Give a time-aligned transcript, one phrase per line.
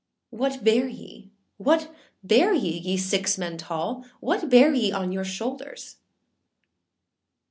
[0.33, 1.93] âWhat bear ye, what
[2.23, 4.03] bear ye, ye six men tall?
[4.19, 5.97] What bear ye on your shouldèrs?